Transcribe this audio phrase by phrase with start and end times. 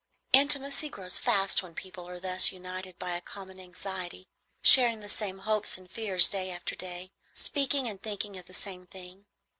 [0.33, 4.27] Intimacy grows fast when people are thus united by a common anxiety,
[4.63, 8.87] sharing the same hopes and fears day after day, speaking and thinking of the same
[8.87, 9.27] thing.